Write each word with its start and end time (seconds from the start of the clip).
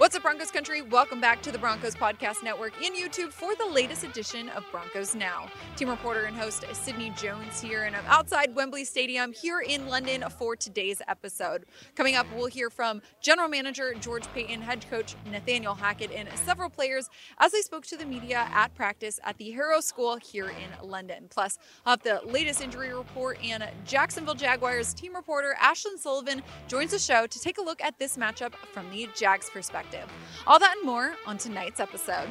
What's 0.00 0.16
up, 0.16 0.22
Broncos 0.22 0.50
country? 0.50 0.80
Welcome 0.80 1.20
back 1.20 1.42
to 1.42 1.52
the 1.52 1.58
Broncos 1.58 1.94
Podcast 1.94 2.42
Network 2.42 2.72
in 2.82 2.94
YouTube 2.94 3.34
for 3.34 3.54
the 3.54 3.66
latest 3.66 4.02
edition 4.02 4.48
of 4.48 4.64
Broncos 4.72 5.14
Now. 5.14 5.48
Team 5.76 5.90
reporter 5.90 6.24
and 6.24 6.34
host 6.34 6.64
Sydney 6.72 7.12
Jones 7.18 7.60
here, 7.60 7.82
and 7.82 7.94
I'm 7.94 8.06
outside 8.06 8.54
Wembley 8.54 8.86
Stadium 8.86 9.30
here 9.30 9.60
in 9.60 9.88
London 9.88 10.24
for 10.38 10.56
today's 10.56 11.02
episode. 11.06 11.66
Coming 11.96 12.16
up, 12.16 12.26
we'll 12.34 12.46
hear 12.46 12.70
from 12.70 13.02
General 13.20 13.50
Manager 13.50 13.92
George 13.92 14.26
Paton, 14.32 14.62
head 14.62 14.86
coach 14.88 15.16
Nathaniel 15.30 15.74
Hackett, 15.74 16.12
and 16.12 16.30
several 16.46 16.70
players 16.70 17.10
as 17.36 17.52
they 17.52 17.60
spoke 17.60 17.84
to 17.84 17.98
the 17.98 18.06
media 18.06 18.48
at 18.54 18.74
practice 18.74 19.20
at 19.22 19.36
the 19.36 19.50
Harrow 19.50 19.82
School 19.82 20.16
here 20.16 20.48
in 20.48 20.88
London. 20.88 21.26
Plus, 21.28 21.58
I'll 21.84 21.98
have 21.98 22.02
the 22.02 22.22
latest 22.24 22.62
injury 22.62 22.94
report, 22.94 23.38
and 23.44 23.68
Jacksonville 23.84 24.34
Jaguars 24.34 24.94
team 24.94 25.14
reporter 25.14 25.54
Ashlyn 25.62 25.98
Sullivan 25.98 26.42
joins 26.68 26.92
the 26.92 26.98
show 26.98 27.26
to 27.26 27.38
take 27.38 27.58
a 27.58 27.62
look 27.62 27.82
at 27.82 27.98
this 27.98 28.16
matchup 28.16 28.54
from 28.72 28.90
the 28.90 29.06
Jags 29.14 29.50
perspective 29.50 29.89
perspective. 29.90 30.12
All 30.46 30.58
that 30.58 30.76
and 30.76 30.86
more 30.86 31.14
on 31.26 31.38
tonight's 31.38 31.80
episode. 31.80 32.28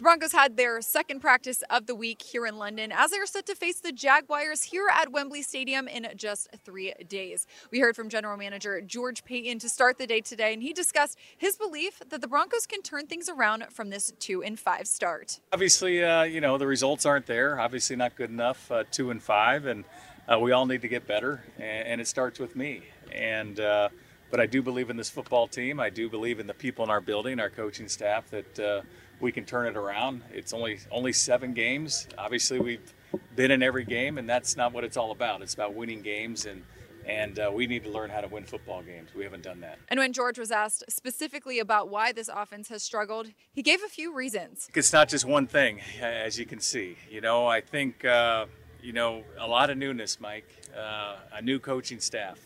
The 0.00 0.04
Broncos 0.04 0.32
had 0.32 0.56
their 0.56 0.80
second 0.80 1.20
practice 1.20 1.62
of 1.68 1.84
the 1.84 1.94
week 1.94 2.22
here 2.22 2.46
in 2.46 2.56
London 2.56 2.90
as 2.90 3.10
they 3.10 3.18
are 3.18 3.26
set 3.26 3.44
to 3.44 3.54
face 3.54 3.80
the 3.80 3.92
Jaguars 3.92 4.62
here 4.62 4.86
at 4.90 5.12
Wembley 5.12 5.42
Stadium 5.42 5.86
in 5.88 6.08
just 6.16 6.48
three 6.64 6.94
days. 7.06 7.46
We 7.70 7.80
heard 7.80 7.96
from 7.96 8.08
General 8.08 8.38
Manager 8.38 8.80
George 8.80 9.24
Paton 9.24 9.58
to 9.58 9.68
start 9.68 9.98
the 9.98 10.06
day 10.06 10.22
today, 10.22 10.54
and 10.54 10.62
he 10.62 10.72
discussed 10.72 11.18
his 11.36 11.58
belief 11.58 12.00
that 12.08 12.22
the 12.22 12.28
Broncos 12.28 12.64
can 12.66 12.80
turn 12.80 13.08
things 13.08 13.28
around 13.28 13.66
from 13.68 13.90
this 13.90 14.10
two 14.18 14.42
and 14.42 14.58
five 14.58 14.86
start. 14.86 15.38
Obviously, 15.52 16.02
uh, 16.02 16.22
you 16.22 16.40
know 16.40 16.56
the 16.56 16.66
results 16.66 17.04
aren't 17.04 17.26
there. 17.26 17.60
Obviously, 17.60 17.94
not 17.94 18.16
good 18.16 18.30
enough. 18.30 18.72
Uh, 18.72 18.84
two 18.90 19.10
and 19.10 19.22
five, 19.22 19.66
and 19.66 19.84
uh, 20.30 20.38
we 20.38 20.52
all 20.52 20.66
need 20.66 20.82
to 20.82 20.88
get 20.88 21.06
better, 21.06 21.42
and, 21.56 21.88
and, 21.88 22.00
it 22.00 22.06
starts 22.06 22.38
with 22.38 22.54
me. 22.54 22.82
And 23.12 23.58
uh, 23.58 23.88
but 24.30 24.40
I 24.40 24.46
do 24.46 24.62
believe 24.62 24.90
in 24.90 24.96
this 24.96 25.10
football 25.10 25.48
team. 25.48 25.80
I 25.80 25.90
do 25.90 26.08
believe 26.08 26.38
in 26.38 26.46
the 26.46 26.54
people 26.54 26.84
in 26.84 26.90
our 26.90 27.00
building, 27.00 27.40
our 27.40 27.50
coaching 27.50 27.88
staff, 27.88 28.30
that 28.30 28.58
uh, 28.60 28.82
we 29.18 29.32
can 29.32 29.44
turn 29.44 29.66
it 29.66 29.76
around. 29.76 30.22
It's 30.32 30.52
only 30.52 30.78
only 30.92 31.12
seven 31.12 31.52
games. 31.52 32.06
Obviously, 32.16 32.60
we've 32.60 32.94
been 33.34 33.50
in 33.50 33.62
every 33.62 33.84
game, 33.84 34.18
and 34.18 34.28
that's 34.28 34.56
not 34.56 34.72
what 34.72 34.84
it's 34.84 34.96
all 34.96 35.10
about. 35.10 35.42
It's 35.42 35.54
about 35.54 35.74
winning 35.74 36.02
games 36.02 36.46
and. 36.46 36.62
And 37.06 37.38
uh, 37.38 37.50
we 37.52 37.66
need 37.66 37.82
to 37.84 37.90
learn 37.90 38.10
how 38.10 38.20
to 38.20 38.28
win 38.28 38.44
football 38.44 38.82
games. 38.82 39.08
We 39.16 39.24
haven't 39.24 39.42
done 39.42 39.60
that. 39.62 39.78
And 39.88 39.98
when 39.98 40.12
George 40.12 40.38
was 40.38 40.50
asked 40.50 40.84
specifically 40.90 41.58
about 41.58 41.88
why 41.88 42.12
this 42.12 42.28
offense 42.28 42.68
has 42.68 42.82
struggled, 42.82 43.28
he 43.52 43.62
gave 43.62 43.82
a 43.82 43.88
few 43.88 44.14
reasons. 44.14 44.68
It's 44.74 44.92
not 44.92 45.08
just 45.08 45.24
one 45.24 45.46
thing, 45.46 45.80
as 46.00 46.38
you 46.38 46.44
can 46.44 46.60
see. 46.60 46.98
You 47.10 47.22
know, 47.22 47.46
I 47.46 47.62
think 47.62 48.04
uh, 48.04 48.46
you 48.82 48.92
know, 48.92 49.24
a 49.38 49.46
lot 49.46 49.70
of 49.70 49.78
newness, 49.78 50.20
Mike. 50.20 50.48
Uh, 50.76 51.16
a 51.32 51.42
new 51.42 51.58
coaching 51.58 52.00
staff. 52.00 52.38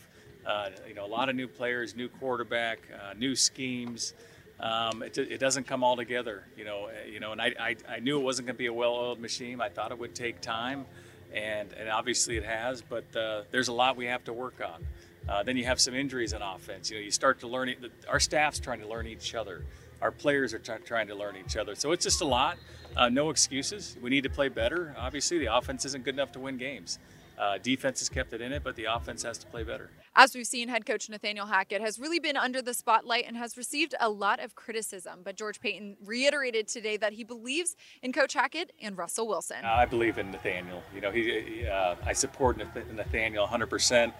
Uh, 0.45 0.69
you 0.87 0.93
know, 0.93 1.05
a 1.05 1.07
lot 1.07 1.29
of 1.29 1.35
new 1.35 1.47
players, 1.47 1.95
new 1.95 2.07
quarterback, 2.07 2.79
uh, 2.93 3.13
new 3.13 3.35
schemes. 3.35 4.13
Um, 4.59 5.03
it, 5.03 5.17
it, 5.17 5.39
doesn't 5.39 5.65
come 5.65 5.83
all 5.83 5.95
together, 5.95 6.43
you 6.55 6.63
know. 6.63 6.85
Uh, 6.85 7.09
you 7.09 7.19
know, 7.19 7.31
and 7.31 7.41
I, 7.41 7.53
I, 7.59 7.75
I 7.89 7.99
knew 7.99 8.19
it 8.19 8.23
wasn't 8.23 8.47
going 8.47 8.55
to 8.55 8.57
be 8.57 8.67
a 8.67 8.73
well-oiled 8.73 9.19
machine. 9.19 9.59
I 9.59 9.69
thought 9.69 9.91
it 9.91 9.97
would 9.97 10.15
take 10.15 10.39
time, 10.41 10.85
and 11.33 11.73
and 11.73 11.89
obviously 11.89 12.37
it 12.37 12.45
has. 12.45 12.81
But 12.81 13.15
uh, 13.15 13.43
there's 13.51 13.67
a 13.67 13.73
lot 13.73 13.97
we 13.97 14.05
have 14.05 14.23
to 14.25 14.33
work 14.33 14.61
on. 14.65 14.85
Uh, 15.27 15.43
then 15.43 15.57
you 15.57 15.65
have 15.65 15.79
some 15.79 15.95
injuries 15.95 16.33
on 16.33 16.41
offense. 16.41 16.91
You 16.91 16.97
know, 16.97 17.03
you 17.03 17.11
start 17.11 17.39
to 17.39 17.47
learn. 17.47 17.73
Our 18.07 18.19
staff's 18.19 18.59
trying 18.59 18.79
to 18.79 18.87
learn 18.87 19.07
each 19.07 19.35
other. 19.35 19.63
Our 20.05 20.11
players 20.11 20.53
are 20.53 20.59
trying 20.59 21.07
to 21.07 21.15
learn 21.15 21.35
each 21.35 21.57
other. 21.57 21.73
So 21.73 21.91
it's 21.91 22.03
just 22.03 22.21
a 22.21 22.25
lot. 22.25 22.59
Uh, 22.95 23.09
no 23.09 23.31
excuses. 23.31 23.97
We 24.03 24.11
need 24.11 24.21
to 24.21 24.29
play 24.29 24.49
better. 24.49 24.93
Obviously, 24.99 25.39
the 25.39 25.51
offense 25.57 25.83
isn't 25.83 26.05
good 26.05 26.13
enough 26.13 26.31
to 26.33 26.39
win 26.39 26.57
games. 26.57 26.99
Uh, 27.39 27.57
defense 27.57 27.97
has 28.01 28.07
kept 28.07 28.31
it 28.31 28.39
in 28.39 28.53
it, 28.53 28.63
but 28.63 28.75
the 28.75 28.85
offense 28.85 29.23
has 29.23 29.39
to 29.39 29.47
play 29.47 29.63
better. 29.63 29.89
As 30.15 30.35
we've 30.35 30.45
seen, 30.45 30.67
head 30.67 30.85
coach 30.85 31.09
Nathaniel 31.09 31.47
Hackett 31.47 31.81
has 31.81 31.97
really 31.97 32.19
been 32.19 32.37
under 32.37 32.61
the 32.61 32.75
spotlight 32.75 33.25
and 33.27 33.35
has 33.35 33.57
received 33.57 33.95
a 33.99 34.07
lot 34.07 34.39
of 34.39 34.53
criticism. 34.53 35.21
But 35.23 35.37
George 35.37 35.59
Paton 35.59 35.97
reiterated 36.05 36.67
today 36.67 36.97
that 36.97 37.13
he 37.13 37.23
believes 37.23 37.75
in 38.03 38.13
Coach 38.13 38.33
Hackett 38.33 38.73
and 38.79 38.95
Russell 38.95 39.27
Wilson. 39.27 39.65
I 39.65 39.87
believe 39.87 40.19
in 40.19 40.29
Nathaniel. 40.29 40.83
You 40.93 41.01
know, 41.01 41.09
he, 41.09 41.65
uh, 41.65 41.95
I 42.05 42.13
support 42.13 42.57
Nathaniel 42.93 43.41
100 43.45 43.65
percent 43.71 44.13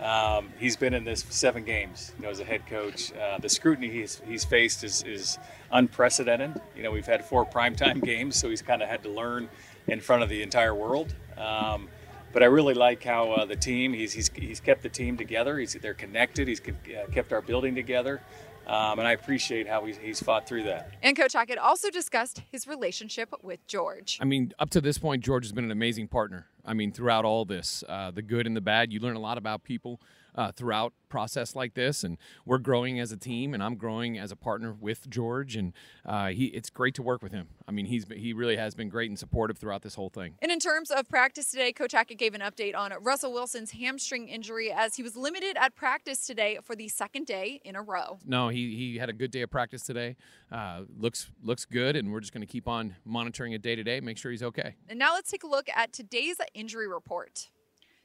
um, 0.00 0.50
he's 0.58 0.76
been 0.76 0.94
in 0.94 1.04
this 1.04 1.24
seven 1.28 1.64
games, 1.64 2.12
you 2.16 2.24
know, 2.24 2.30
as 2.30 2.40
a 2.40 2.44
head 2.44 2.66
coach. 2.66 3.12
Uh, 3.12 3.38
the 3.38 3.48
scrutiny 3.48 3.90
he's, 3.90 4.22
he's 4.26 4.44
faced 4.44 4.84
is, 4.84 5.02
is 5.02 5.38
unprecedented. 5.72 6.60
You 6.76 6.84
know, 6.84 6.90
we've 6.90 7.06
had 7.06 7.24
four 7.24 7.44
primetime 7.44 8.02
games, 8.04 8.36
so 8.36 8.48
he's 8.48 8.62
kind 8.62 8.82
of 8.82 8.88
had 8.88 9.02
to 9.02 9.10
learn 9.10 9.48
in 9.88 10.00
front 10.00 10.22
of 10.22 10.28
the 10.28 10.42
entire 10.42 10.74
world. 10.74 11.14
Um, 11.36 11.88
but 12.32 12.42
I 12.42 12.46
really 12.46 12.74
like 12.74 13.02
how 13.02 13.32
uh, 13.32 13.44
the 13.46 13.56
team 13.56 13.92
he's, 13.92 14.12
he's, 14.12 14.30
he's 14.34 14.60
kept 14.60 14.82
the 14.82 14.88
team 14.88 15.16
together. 15.16 15.58
He's 15.58 15.72
they're 15.74 15.94
connected. 15.94 16.46
He's 16.46 16.60
uh, 16.60 17.10
kept 17.10 17.32
our 17.32 17.40
building 17.40 17.74
together. 17.74 18.20
Um, 18.68 18.98
and 18.98 19.08
I 19.08 19.12
appreciate 19.12 19.66
how 19.66 19.84
he's, 19.86 19.96
he's 19.96 20.22
fought 20.22 20.46
through 20.46 20.64
that. 20.64 20.92
And 21.02 21.16
Coach 21.16 21.32
Hackett 21.32 21.58
also 21.58 21.90
discussed 21.90 22.42
his 22.52 22.66
relationship 22.66 23.32
with 23.42 23.66
George. 23.66 24.18
I 24.20 24.24
mean, 24.24 24.52
up 24.58 24.70
to 24.70 24.80
this 24.80 24.98
point, 24.98 25.24
George 25.24 25.44
has 25.44 25.52
been 25.52 25.64
an 25.64 25.70
amazing 25.70 26.08
partner. 26.08 26.46
I 26.66 26.74
mean, 26.74 26.92
throughout 26.92 27.24
all 27.24 27.46
this, 27.46 27.82
uh, 27.88 28.10
the 28.10 28.20
good 28.20 28.46
and 28.46 28.54
the 28.54 28.60
bad, 28.60 28.92
you 28.92 29.00
learn 29.00 29.16
a 29.16 29.20
lot 29.20 29.38
about 29.38 29.64
people 29.64 30.00
uh, 30.38 30.52
throughout 30.52 30.92
process 31.08 31.56
like 31.56 31.74
this, 31.74 32.04
and 32.04 32.16
we're 32.46 32.58
growing 32.58 33.00
as 33.00 33.10
a 33.10 33.16
team, 33.16 33.54
and 33.54 33.62
I'm 33.62 33.74
growing 33.74 34.16
as 34.16 34.30
a 34.30 34.36
partner 34.36 34.72
with 34.72 35.10
George, 35.10 35.56
and 35.56 35.72
uh, 36.06 36.28
he 36.28 36.46
it's 36.46 36.70
great 36.70 36.94
to 36.94 37.02
work 37.02 37.22
with 37.22 37.32
him. 37.32 37.48
I 37.66 37.72
mean, 37.72 37.86
he's 37.86 38.06
he 38.14 38.32
really 38.32 38.56
has 38.56 38.74
been 38.74 38.88
great 38.88 39.10
and 39.10 39.18
supportive 39.18 39.58
throughout 39.58 39.82
this 39.82 39.96
whole 39.96 40.10
thing. 40.10 40.34
And 40.40 40.52
in 40.52 40.60
terms 40.60 40.92
of 40.92 41.08
practice 41.08 41.50
today, 41.50 41.72
Coach 41.72 41.90
Hackett 41.90 42.18
gave 42.18 42.34
an 42.34 42.40
update 42.40 42.76
on 42.76 42.92
Russell 43.00 43.32
Wilson's 43.32 43.72
hamstring 43.72 44.28
injury 44.28 44.70
as 44.70 44.94
he 44.94 45.02
was 45.02 45.16
limited 45.16 45.56
at 45.58 45.74
practice 45.74 46.24
today 46.24 46.60
for 46.62 46.76
the 46.76 46.88
second 46.88 47.26
day 47.26 47.60
in 47.64 47.74
a 47.74 47.82
row. 47.82 48.20
No, 48.24 48.48
he 48.48 48.76
he 48.76 48.98
had 48.98 49.08
a 49.08 49.14
good 49.14 49.32
day 49.32 49.42
of 49.42 49.50
practice 49.50 49.82
today. 49.82 50.14
Uh, 50.52 50.82
looks 50.96 51.32
looks 51.42 51.64
good, 51.64 51.96
and 51.96 52.12
we're 52.12 52.20
just 52.20 52.32
going 52.32 52.46
to 52.46 52.52
keep 52.52 52.68
on 52.68 52.94
monitoring 53.04 53.54
it 53.54 53.62
day 53.62 53.74
to 53.74 53.82
day, 53.82 54.00
make 54.00 54.18
sure 54.18 54.30
he's 54.30 54.44
okay. 54.44 54.76
And 54.88 55.00
now 55.00 55.14
let's 55.14 55.32
take 55.32 55.42
a 55.42 55.48
look 55.48 55.68
at 55.74 55.92
today's 55.92 56.36
injury 56.54 56.86
report. 56.86 57.50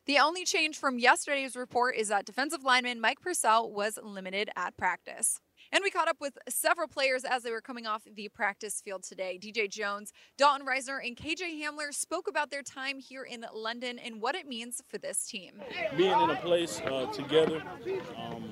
The 0.06 0.20
only 0.20 0.44
change 0.44 0.78
from 0.78 1.00
yesterday's 1.00 1.56
report 1.56 1.96
is 1.96 2.10
that 2.10 2.26
defensive 2.26 2.66
lineman 2.66 3.00
Mike 3.00 3.22
Purcell 3.22 3.72
was 3.72 3.98
limited 4.04 4.50
at 4.54 4.76
practice. 4.76 5.40
And 5.72 5.82
we 5.82 5.90
caught 5.90 6.10
up 6.10 6.18
with 6.20 6.38
several 6.50 6.90
players 6.90 7.24
as 7.24 7.44
they 7.44 7.52
were 7.52 7.62
coming 7.62 7.88
off 7.88 8.04
the 8.14 8.28
practice 8.28 8.82
field 8.84 9.04
today. 9.04 9.40
DJ 9.42 9.70
Jones, 9.70 10.12
Dalton 10.38 10.68
Risner, 10.68 11.00
and 11.02 11.16
KJ 11.16 11.62
Hamler 11.62 11.94
spoke 11.94 12.28
about 12.28 12.52
their 12.52 12.64
time 12.64 13.00
here 13.00 13.24
in 13.24 13.46
London 13.56 13.98
and 13.98 14.22
what 14.22 14.36
it 14.36 14.46
means 14.46 14.82
for 14.90 14.98
this 14.98 15.26
team. 15.26 15.62
Being 15.96 16.20
in 16.20 16.30
a 16.32 16.36
place 16.36 16.82
uh, 16.82 17.06
together, 17.14 17.64
um, 18.18 18.52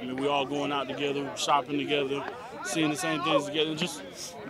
I 0.00 0.04
mean, 0.04 0.16
we 0.16 0.28
all 0.28 0.46
going 0.46 0.70
out 0.70 0.88
together, 0.88 1.28
shopping 1.36 1.78
together, 1.78 2.24
seeing 2.64 2.90
the 2.90 2.96
same 2.96 3.22
things 3.22 3.46
together, 3.46 3.74
just 3.74 4.02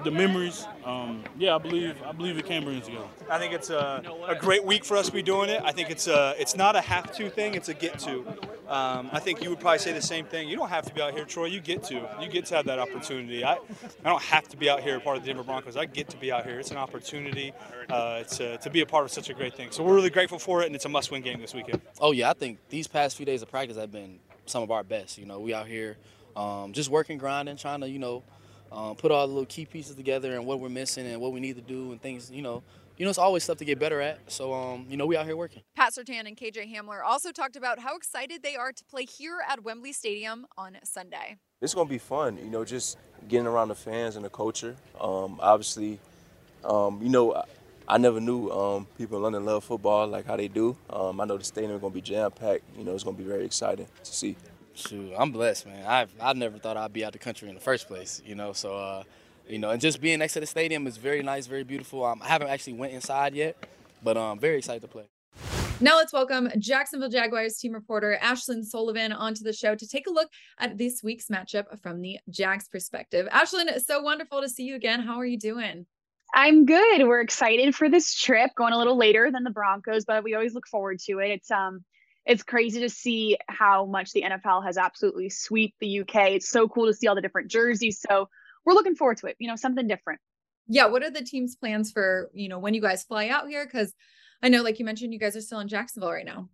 the 0.04 0.10
memories. 0.10 0.66
Um, 0.84 1.24
yeah, 1.38 1.54
I 1.54 1.58
believe 1.58 2.02
I 2.02 2.12
believe 2.12 2.38
it 2.38 2.46
can 2.46 2.64
bring 2.64 2.78
us 2.78 2.86
together. 2.86 3.06
I 3.30 3.38
think 3.38 3.54
it's 3.54 3.70
a, 3.70 4.02
a, 4.26 4.34
great 4.34 4.64
week 4.64 4.84
for 4.84 4.96
us 4.96 5.06
to 5.06 5.12
be 5.12 5.22
doing 5.22 5.48
it. 5.48 5.62
I 5.64 5.72
think 5.72 5.90
it's 5.90 6.08
a 6.08 6.34
it's 6.38 6.56
not 6.56 6.76
a 6.76 6.80
have 6.80 7.12
to 7.16 7.30
thing; 7.30 7.54
it's 7.54 7.68
a 7.68 7.74
get 7.74 7.98
to. 8.00 8.26
Um, 8.68 9.10
I 9.12 9.20
think 9.20 9.42
you 9.42 9.50
would 9.50 9.60
probably 9.60 9.78
say 9.78 9.92
the 9.92 10.00
same 10.00 10.24
thing. 10.24 10.48
You 10.48 10.56
don't 10.56 10.68
have 10.68 10.86
to 10.86 10.94
be 10.94 11.02
out 11.02 11.12
here, 11.12 11.24
Troy. 11.24 11.46
You 11.46 11.60
get 11.60 11.82
to. 11.84 12.08
You 12.20 12.28
get 12.28 12.46
to 12.46 12.56
have 12.56 12.66
that 12.66 12.78
opportunity. 12.78 13.44
I, 13.44 13.54
I 13.54 14.08
don't 14.08 14.22
have 14.22 14.48
to 14.48 14.56
be 14.56 14.70
out 14.70 14.82
here 14.82 14.98
part 15.00 15.18
of 15.18 15.22
the 15.22 15.26
Denver 15.26 15.44
Broncos. 15.44 15.76
I 15.76 15.84
get 15.84 16.08
to 16.10 16.16
be 16.16 16.32
out 16.32 16.46
here. 16.46 16.58
It's 16.58 16.70
an 16.70 16.78
opportunity. 16.78 17.52
Uh, 17.90 18.18
it's 18.20 18.40
a, 18.40 18.56
to 18.58 18.70
be 18.70 18.80
a 18.80 18.86
part 18.86 19.04
of 19.04 19.10
such 19.10 19.28
a 19.30 19.34
great 19.34 19.54
thing. 19.54 19.70
So 19.70 19.82
we're 19.82 19.94
really 19.94 20.10
grateful 20.10 20.38
for 20.38 20.62
it, 20.62 20.66
and 20.66 20.74
it's 20.74 20.84
a 20.84 20.88
must-win 20.88 21.22
game 21.22 21.40
this 21.40 21.54
weekend. 21.54 21.82
Oh 22.00 22.12
yeah, 22.12 22.30
I 22.30 22.32
think 22.32 22.58
these 22.70 22.86
past 22.86 23.16
few 23.16 23.26
days 23.26 23.42
of 23.42 23.50
practice 23.50 23.76
have 23.76 23.92
been 23.92 24.18
some 24.46 24.62
of 24.62 24.70
our 24.70 24.82
best. 24.82 25.18
You 25.18 25.26
know, 25.26 25.40
we 25.40 25.52
out 25.52 25.66
here 25.66 25.96
um, 26.36 26.72
just 26.72 26.90
working, 26.90 27.18
grinding, 27.18 27.56
trying 27.56 27.80
to, 27.80 27.88
you 27.88 27.98
know, 27.98 28.22
um, 28.72 28.96
put 28.96 29.10
all 29.10 29.26
the 29.26 29.32
little 29.32 29.46
key 29.46 29.66
pieces 29.66 29.96
together 29.96 30.34
and 30.34 30.46
what 30.46 30.60
we're 30.60 30.68
missing 30.68 31.06
and 31.06 31.20
what 31.20 31.32
we 31.32 31.40
need 31.40 31.56
to 31.56 31.62
do 31.62 31.92
and 31.92 32.00
things, 32.00 32.30
you 32.30 32.42
know. 32.42 32.62
You 32.98 33.06
know, 33.06 33.10
it's 33.10 33.18
always 33.18 33.42
stuff 33.42 33.58
to 33.58 33.64
get 33.64 33.78
better 33.78 34.00
at. 34.00 34.18
So, 34.30 34.52
um, 34.52 34.86
you 34.88 34.96
know, 34.96 35.06
we 35.06 35.16
out 35.16 35.24
here 35.24 35.36
working. 35.36 35.62
Pat 35.74 35.94
Surtain 35.94 36.26
and 36.26 36.36
KJ 36.36 36.72
Hamler 36.72 37.02
also 37.04 37.32
talked 37.32 37.56
about 37.56 37.78
how 37.78 37.96
excited 37.96 38.42
they 38.42 38.54
are 38.54 38.70
to 38.70 38.84
play 38.84 39.06
here 39.06 39.38
at 39.48 39.64
Wembley 39.64 39.92
Stadium 39.92 40.46
on 40.58 40.76
Sunday. 40.84 41.38
It's 41.60 41.74
going 41.74 41.86
to 41.86 41.90
be 41.90 41.98
fun, 41.98 42.36
you 42.36 42.50
know, 42.50 42.64
just 42.64 42.98
getting 43.28 43.46
around 43.46 43.68
the 43.68 43.74
fans 43.74 44.16
and 44.16 44.24
the 44.24 44.28
culture. 44.28 44.76
Um, 45.00 45.40
obviously, 45.40 45.98
um, 46.64 47.00
you 47.02 47.08
know, 47.08 47.34
I, 47.34 47.44
I 47.88 47.98
never 47.98 48.20
knew 48.20 48.50
um, 48.50 48.86
people 48.96 49.16
in 49.16 49.22
London 49.22 49.44
love 49.44 49.64
football 49.64 50.06
like 50.06 50.26
how 50.26 50.36
they 50.36 50.48
do. 50.48 50.76
Um, 50.88 51.20
I 51.20 51.24
know 51.24 51.36
the 51.36 51.44
stadium 51.44 51.72
is 51.72 51.80
going 51.80 51.92
to 51.92 51.94
be 51.94 52.02
jam 52.02 52.30
packed. 52.30 52.62
You 52.76 52.84
know, 52.84 52.94
it's 52.94 53.04
going 53.04 53.16
to 53.16 53.22
be 53.22 53.28
very 53.28 53.44
exciting 53.44 53.86
to 54.04 54.12
see. 54.12 54.36
Shoot, 54.74 55.12
I'm 55.16 55.32
blessed, 55.32 55.66
man. 55.66 55.86
I 55.86 56.06
I 56.20 56.32
never 56.32 56.58
thought 56.58 56.76
I'd 56.76 56.92
be 56.92 57.04
out 57.04 57.12
the 57.12 57.18
country 57.18 57.48
in 57.48 57.54
the 57.54 57.60
first 57.60 57.86
place, 57.86 58.22
you 58.24 58.34
know. 58.34 58.52
So, 58.52 58.74
uh, 58.74 59.02
you 59.48 59.58
know, 59.58 59.70
and 59.70 59.80
just 59.80 60.00
being 60.00 60.18
next 60.20 60.32
to 60.34 60.40
the 60.40 60.46
stadium 60.46 60.86
is 60.86 60.96
very 60.96 61.22
nice, 61.22 61.46
very 61.46 61.64
beautiful. 61.64 62.04
Um, 62.04 62.22
I 62.22 62.28
haven't 62.28 62.48
actually 62.48 62.74
went 62.74 62.92
inside 62.92 63.34
yet, 63.34 63.56
but 64.02 64.16
I'm 64.16 64.32
um, 64.32 64.38
very 64.38 64.58
excited 64.58 64.82
to 64.82 64.88
play. 64.88 65.04
Now 65.80 65.96
let's 65.96 66.12
welcome 66.12 66.48
Jacksonville 66.58 67.08
Jaguars 67.08 67.58
team 67.58 67.72
reporter 67.72 68.16
Ashlyn 68.22 68.64
Sullivan 68.64 69.12
onto 69.12 69.42
the 69.42 69.52
show 69.52 69.74
to 69.74 69.86
take 69.86 70.06
a 70.06 70.10
look 70.10 70.30
at 70.58 70.78
this 70.78 71.02
week's 71.02 71.26
matchup 71.26 71.64
from 71.82 72.00
the 72.00 72.18
Jags 72.30 72.68
perspective. 72.68 73.28
Ashlyn, 73.32 73.68
so 73.80 74.00
wonderful 74.00 74.42
to 74.42 74.48
see 74.48 74.62
you 74.62 74.76
again. 74.76 75.00
How 75.00 75.18
are 75.18 75.26
you 75.26 75.38
doing? 75.38 75.86
I'm 76.34 76.64
good. 76.66 77.06
We're 77.06 77.20
excited 77.20 77.74
for 77.74 77.90
this 77.90 78.14
trip, 78.14 78.52
going 78.56 78.72
a 78.72 78.78
little 78.78 78.96
later 78.96 79.30
than 79.30 79.42
the 79.42 79.50
Broncos, 79.50 80.04
but 80.04 80.22
we 80.24 80.34
always 80.34 80.54
look 80.54 80.66
forward 80.66 80.98
to 81.00 81.18
it. 81.18 81.30
It's 81.30 81.50
um 81.50 81.84
it's 82.24 82.42
crazy 82.42 82.80
to 82.80 82.88
see 82.88 83.36
how 83.48 83.84
much 83.86 84.12
the 84.12 84.22
NFL 84.22 84.64
has 84.64 84.78
absolutely 84.78 85.28
swept 85.28 85.74
the 85.80 86.00
UK. 86.00 86.30
It's 86.32 86.48
so 86.48 86.68
cool 86.68 86.86
to 86.86 86.94
see 86.94 87.08
all 87.08 87.14
the 87.14 87.20
different 87.20 87.50
jerseys. 87.50 88.00
So 88.00 88.28
we're 88.64 88.74
looking 88.74 88.94
forward 88.94 89.18
to 89.18 89.26
it, 89.26 89.36
you 89.38 89.48
know, 89.48 89.56
something 89.56 89.88
different. 89.88 90.20
Yeah. 90.68 90.86
What 90.86 91.02
are 91.02 91.10
the 91.10 91.24
team's 91.24 91.56
plans 91.56 91.90
for, 91.90 92.30
you 92.32 92.48
know, 92.48 92.58
when 92.58 92.74
you 92.74 92.80
guys 92.80 93.02
fly 93.02 93.28
out 93.28 93.48
here? 93.48 93.66
Cause 93.66 93.92
I 94.42 94.48
know, 94.48 94.62
like 94.62 94.78
you 94.78 94.84
mentioned, 94.84 95.12
you 95.12 95.18
guys 95.18 95.36
are 95.36 95.40
still 95.40 95.60
in 95.60 95.68
Jacksonville 95.68 96.12
right 96.12 96.24
now. 96.24 96.48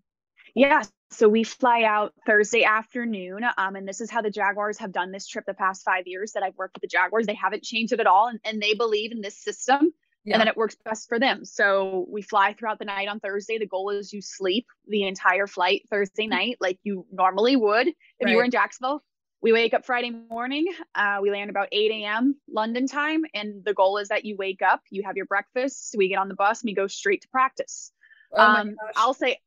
Yeah. 0.55 0.83
So 1.11 1.29
we 1.29 1.45
fly 1.45 1.83
out 1.83 2.15
Thursday 2.27 2.65
afternoon. 2.65 3.45
Um, 3.57 3.77
and 3.77 3.87
this 3.87 4.01
is 4.01 4.11
how 4.11 4.23
the 4.23 4.31
Jaguars 4.31 4.79
have 4.79 4.93
done 4.93 5.13
this 5.13 5.27
trip 5.27 5.45
the 5.47 5.55
past 5.55 5.85
five 5.85 6.07
years 6.07 6.33
that 6.33 6.43
I've 6.43 6.57
worked 6.57 6.77
with 6.77 6.83
the 6.83 6.89
Jaguars. 6.89 7.27
They 7.27 7.35
haven't 7.35 7.63
changed 7.63 7.93
it 7.93 8.01
at 8.01 8.07
all. 8.07 8.29
And, 8.29 8.41
and 8.45 8.61
they 8.61 8.75
believe 8.75 9.13
in 9.13 9.21
this 9.21 9.39
system 9.39 9.93
yeah. 10.25 10.35
and 10.35 10.41
then 10.41 10.49
it 10.49 10.57
works 10.57 10.77
best 10.85 11.09
for 11.09 11.19
them. 11.19 11.45
So 11.45 12.07
we 12.09 12.23
fly 12.23 12.53
throughout 12.53 12.79
the 12.79 12.85
night 12.85 13.09
on 13.09 13.21
Thursday. 13.21 13.59
The 13.59 13.67
goal 13.67 13.91
is 13.91 14.13
you 14.13 14.21
sleep 14.21 14.67
the 14.87 15.05
entire 15.05 15.47
flight 15.47 15.83
Thursday 15.91 16.25
mm-hmm. 16.25 16.31
night 16.31 16.57
like 16.61 16.79
you 16.83 17.07
normally 17.13 17.57
would 17.57 17.89
if 17.89 17.95
right. 18.23 18.31
you 18.31 18.37
were 18.37 18.45
in 18.45 18.51
Jacksonville. 18.51 19.03
We 19.41 19.53
wake 19.53 19.73
up 19.73 19.87
Friday 19.87 20.11
morning. 20.11 20.67
Uh, 20.97 21.19
we 21.23 21.31
land 21.31 21.49
about 21.49 21.69
8 21.71 21.93
a.m. 21.93 22.35
London 22.51 22.89
time. 22.89 23.23
And 23.35 23.65
the 23.65 23.73
goal 23.73 23.99
is 23.99 24.09
that 24.09 24.25
you 24.25 24.37
wake 24.37 24.63
up, 24.63 24.81
you 24.91 25.05
have 25.05 25.17
your 25.17 25.27
breakfast, 25.27 25.95
we 25.97 26.09
get 26.09 26.19
on 26.19 26.29
the 26.29 26.35
bus, 26.35 26.63
and 26.63 26.69
we 26.69 26.75
go 26.75 26.89
straight 26.89 27.23
to 27.23 27.29
practice. 27.29 27.93
Oh 28.33 28.43
um, 28.43 28.75
I'll 28.97 29.15
say, 29.15 29.39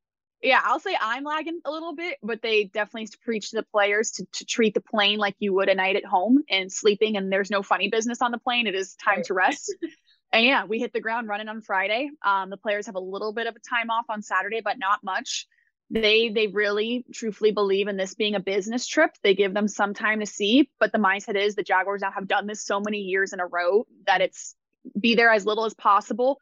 yeah, 0.42 0.62
I'll 0.64 0.80
say 0.80 0.98
I'm 1.00 1.26
lagging 1.26 1.60
a 1.66 1.72
little 1.72 1.94
bit, 1.94 2.18
but 2.24 2.42
they 2.42 2.64
definitely 2.64 3.10
preach 3.22 3.52
to 3.52 3.58
the 3.58 3.64
players 3.64 4.12
to, 4.12 4.26
to 4.32 4.46
treat 4.46 4.74
the 4.74 4.82
plane 4.82 5.20
like 5.20 5.36
you 5.40 5.54
would 5.54 5.68
a 5.68 5.76
night 5.76 5.98
at 5.98 6.06
home 6.06 6.42
and 6.50 6.72
sleeping. 6.72 7.18
And 7.18 7.32
there's 7.32 7.52
no 7.52 7.62
funny 7.62 7.90
business 7.90 8.22
on 8.22 8.32
the 8.32 8.40
plane. 8.40 8.68
It 8.68 8.76
is 8.76 8.96
time 8.96 9.18
right. 9.18 9.26
to 9.26 9.34
rest. 9.34 9.76
and 10.34 10.46
yeah, 10.46 10.66
we 10.66 10.80
hit 10.80 10.94
the 10.94 11.02
ground 11.02 11.28
running 11.28 11.50
on 11.50 11.62
Friday. 11.62 12.10
Um, 12.26 12.50
the 12.50 12.58
players 12.58 12.86
have 12.86 12.96
a 12.96 13.00
little 13.00 13.34
bit 13.34 13.48
of 13.48 13.56
a 13.56 13.60
time 13.60 13.90
off 13.90 14.06
on 14.10 14.22
Saturday, 14.22 14.62
but 14.64 14.80
not 14.80 15.04
much. 15.04 15.48
They 15.90 16.30
they 16.30 16.48
really 16.48 17.06
truthfully 17.14 17.52
believe 17.52 17.90
in 17.90 17.98
this 17.98 18.14
being 18.14 18.36
a 18.36 18.40
business 18.40 18.88
trip. 18.88 19.12
They 19.24 19.36
give 19.36 19.54
them 19.54 19.68
some 19.68 19.94
time 19.94 20.22
to 20.22 20.26
see, 20.26 20.70
but 20.80 20.94
the 20.94 21.00
mindset 21.00 21.36
is 21.36 21.56
the 21.56 21.64
Jaguars 21.64 22.02
now 22.02 22.12
have 22.12 22.30
done 22.30 22.48
this 22.48 22.64
so 22.66 22.80
many 22.80 23.00
years 23.00 23.34
in 23.34 23.42
a 23.42 23.46
row 23.46 23.86
that 24.08 24.22
it's 24.22 24.56
be 25.00 25.16
there 25.16 25.32
as 25.32 25.46
little 25.46 25.66
as 25.66 25.74
possible, 25.74 26.40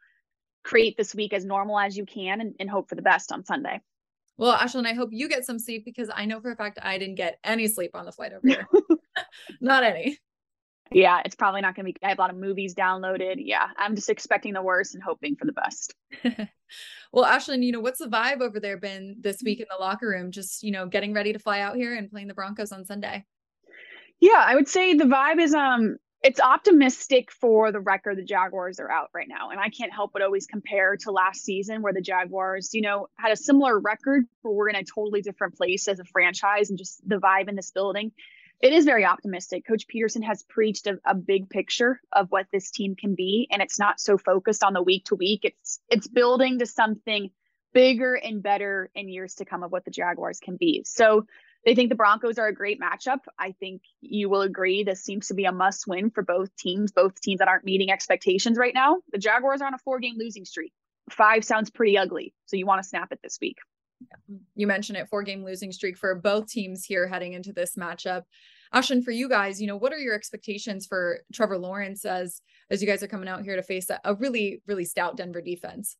create 0.62 0.96
this 0.96 1.14
week 1.14 1.32
as 1.32 1.44
normal 1.44 1.78
as 1.78 1.96
you 1.96 2.06
can, 2.06 2.40
and, 2.40 2.54
and 2.60 2.70
hope 2.70 2.88
for 2.88 2.94
the 2.94 3.02
best 3.02 3.32
on 3.32 3.44
Sunday. 3.44 3.80
Well, 4.38 4.56
Ashlyn, 4.56 4.86
I 4.86 4.94
hope 4.94 5.10
you 5.12 5.28
get 5.28 5.44
some 5.44 5.58
sleep 5.58 5.84
because 5.84 6.10
I 6.14 6.26
know 6.26 6.40
for 6.40 6.52
a 6.52 6.56
fact 6.56 6.78
I 6.80 6.96
didn't 6.96 7.16
get 7.16 7.38
any 7.42 7.66
sleep 7.66 7.90
on 7.94 8.06
the 8.06 8.12
flight 8.12 8.32
over 8.32 8.46
here. 8.46 8.66
not 9.60 9.82
any 9.82 10.18
yeah, 10.92 11.22
it's 11.24 11.36
probably 11.36 11.60
not 11.60 11.76
going 11.76 11.86
to 11.86 11.92
be. 11.92 11.96
I 12.02 12.08
have 12.08 12.18
a 12.18 12.20
lot 12.20 12.30
of 12.30 12.36
movies 12.36 12.74
downloaded. 12.74 13.36
Yeah, 13.38 13.68
I'm 13.76 13.94
just 13.94 14.10
expecting 14.10 14.54
the 14.54 14.62
worst 14.62 14.94
and 14.94 15.02
hoping 15.02 15.36
for 15.36 15.44
the 15.44 15.52
best. 15.52 15.94
well, 17.12 17.24
Ashlyn, 17.24 17.62
you 17.62 17.70
know, 17.70 17.80
what's 17.80 18.00
the 18.00 18.06
vibe 18.06 18.40
over 18.40 18.58
there 18.58 18.76
been 18.76 19.16
this 19.20 19.40
week 19.42 19.60
in 19.60 19.66
the 19.70 19.80
locker 19.80 20.08
room? 20.08 20.32
Just, 20.32 20.62
you 20.62 20.72
know, 20.72 20.86
getting 20.86 21.14
ready 21.14 21.32
to 21.32 21.38
fly 21.38 21.60
out 21.60 21.76
here 21.76 21.94
and 21.94 22.10
playing 22.10 22.26
the 22.26 22.34
Broncos 22.34 22.72
on 22.72 22.84
Sunday. 22.84 23.24
Yeah, 24.18 24.42
I 24.44 24.54
would 24.54 24.68
say 24.68 24.94
the 24.94 25.04
vibe 25.04 25.40
is 25.40 25.54
um 25.54 25.96
it's 26.22 26.40
optimistic 26.40 27.30
for 27.32 27.72
the 27.72 27.80
record 27.80 28.18
the 28.18 28.24
Jaguars 28.24 28.78
are 28.78 28.90
out 28.90 29.08
right 29.14 29.28
now. 29.28 29.50
And 29.50 29.58
I 29.58 29.70
can't 29.70 29.92
help 29.92 30.10
but 30.12 30.20
always 30.20 30.46
compare 30.46 30.96
to 30.98 31.12
last 31.12 31.42
season 31.42 31.80
where 31.80 31.94
the 31.94 32.02
Jaguars, 32.02 32.74
you 32.74 32.82
know, 32.82 33.06
had 33.18 33.32
a 33.32 33.36
similar 33.36 33.78
record, 33.78 34.24
but 34.42 34.52
we're 34.52 34.68
in 34.68 34.76
a 34.76 34.84
totally 34.84 35.22
different 35.22 35.56
place 35.56 35.88
as 35.88 35.98
a 35.98 36.04
franchise 36.04 36.68
and 36.68 36.78
just 36.78 37.00
the 37.08 37.16
vibe 37.16 37.48
in 37.48 37.54
this 37.54 37.70
building 37.70 38.12
it 38.60 38.72
is 38.72 38.84
very 38.84 39.04
optimistic. 39.04 39.66
Coach 39.66 39.86
Pederson 39.88 40.22
has 40.22 40.42
preached 40.42 40.86
a, 40.86 40.98
a, 41.04 41.14
big 41.14 41.48
picture 41.48 42.00
of 42.12 42.30
what 42.30 42.46
this 42.52 42.70
team 42.70 42.94
can 42.94 43.14
be, 43.14 43.48
and 43.50 43.62
it's 43.62 43.78
not 43.78 44.00
so 44.00 44.18
focused 44.18 44.62
on 44.62 44.74
the 44.74 44.82
week 44.82 45.06
to 45.06 45.14
week. 45.14 45.40
It's 45.44 45.80
it's 45.88 46.06
building 46.06 46.58
to 46.58 46.66
something 46.66 47.30
bigger 47.72 48.14
and 48.14 48.42
better 48.42 48.90
in 48.94 49.08
years 49.08 49.36
to 49.36 49.44
come 49.44 49.62
of 49.62 49.72
what 49.72 49.84
the 49.84 49.90
Jaguars 49.90 50.40
can 50.40 50.56
be. 50.56 50.82
So 50.84 51.26
they 51.64 51.74
think 51.74 51.88
the 51.88 51.94
Broncos 51.94 52.38
are 52.38 52.48
a 52.48 52.54
great 52.54 52.80
matchup. 52.80 53.20
I 53.38 53.52
think 53.52 53.82
you 54.00 54.28
will 54.28 54.42
agree 54.42 54.82
this 54.82 55.02
seems 55.02 55.28
to 55.28 55.34
be 55.34 55.44
a 55.44 55.52
must 55.52 55.86
win 55.86 56.10
for 56.10 56.22
both 56.22 56.54
teams, 56.56 56.90
both 56.90 57.20
teams 57.20 57.38
that 57.38 57.48
aren't 57.48 57.64
meeting 57.64 57.90
expectations 57.90 58.58
right 58.58 58.74
now. 58.74 58.98
The 59.12 59.18
Jaguars 59.18 59.62
are 59.62 59.66
on 59.66 59.74
a 59.74 59.78
four 59.78 60.00
game 60.00 60.16
losing 60.18 60.44
streak. 60.44 60.72
Five 61.10 61.44
sounds 61.44 61.70
pretty 61.70 61.96
ugly. 61.96 62.34
So 62.46 62.56
you 62.56 62.66
want 62.66 62.82
to 62.82 62.88
snap 62.88 63.12
it 63.12 63.20
this 63.22 63.38
week 63.40 63.56
you 64.54 64.66
mentioned 64.66 64.98
it 64.98 65.08
four 65.08 65.22
game 65.22 65.44
losing 65.44 65.72
streak 65.72 65.96
for 65.96 66.14
both 66.14 66.48
teams 66.48 66.84
here 66.84 67.06
heading 67.06 67.32
into 67.32 67.52
this 67.52 67.76
matchup 67.76 68.22
Ashlyn, 68.74 69.02
for 69.02 69.10
you 69.10 69.28
guys, 69.28 69.60
you 69.60 69.66
know, 69.66 69.76
what 69.76 69.92
are 69.92 69.98
your 69.98 70.14
expectations 70.14 70.86
for 70.86 71.20
Trevor 71.32 71.58
Lawrence 71.58 72.04
as 72.04 72.40
as 72.70 72.80
you 72.80 72.86
guys 72.86 73.02
are 73.02 73.08
coming 73.08 73.28
out 73.28 73.42
here 73.42 73.56
to 73.56 73.62
face 73.62 73.90
a, 73.90 73.98
a 74.04 74.14
really, 74.14 74.62
really 74.66 74.84
stout 74.84 75.16
Denver 75.16 75.40
defense? 75.40 75.96